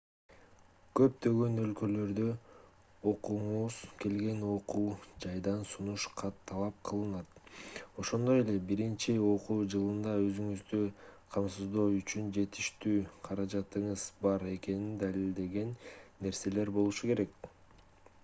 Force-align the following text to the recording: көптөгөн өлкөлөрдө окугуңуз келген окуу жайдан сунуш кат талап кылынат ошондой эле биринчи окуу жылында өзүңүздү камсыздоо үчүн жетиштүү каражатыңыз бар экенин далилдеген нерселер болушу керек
көптөгөн 0.99 1.57
өлкөлөрдө 1.63 2.23
окугуңуз 3.09 3.75
келген 4.05 4.39
окуу 4.53 4.95
жайдан 5.25 5.61
сунуш 5.73 6.05
кат 6.21 6.39
талап 6.53 6.79
кылынат 6.89 7.37
ошондой 8.05 8.41
эле 8.45 8.57
биринчи 8.71 9.15
окуу 9.27 9.59
жылында 9.75 10.15
өзүңүздү 10.23 10.81
камсыздоо 11.37 11.87
үчүн 11.99 12.33
жетиштүү 12.39 12.97
каражатыңыз 13.29 14.09
бар 14.25 14.49
экенин 14.55 14.99
далилдеген 15.05 15.71
нерселер 16.27 16.77
болушу 16.81 17.13
керек 17.15 17.49